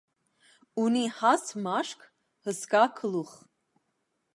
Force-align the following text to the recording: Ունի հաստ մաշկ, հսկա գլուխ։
Ունի 0.83 1.03
հաստ 1.19 1.53
մաշկ, 1.67 2.09
հսկա 2.49 2.83
գլուխ։ 3.03 3.41